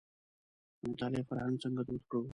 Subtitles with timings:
[0.79, 2.21] د مطالعې فرهنګ څنګه دود کړو.